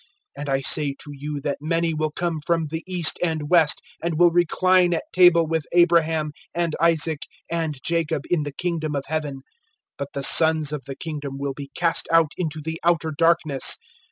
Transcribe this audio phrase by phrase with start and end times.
[0.35, 4.17] (11)And I say to you, that many will come from the east and west, and
[4.17, 7.19] will recline at table, with Abraham, and Isaac,
[7.51, 9.43] and Jacob, in the kingdom of heaven;
[9.99, 13.77] (12)but the sons of the kingdom will be cast out into the outer darkness.